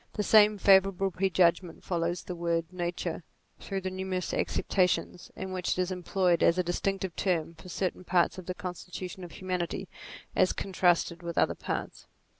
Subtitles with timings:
[0.13, 3.21] The same favour able prejudgment follows the word nature
[3.59, 8.03] through the numerous acceptations, in which it is employed as a distinctive term for certain
[8.03, 9.87] parts of the constitution of humanity
[10.35, 12.07] as contrasted with other parts.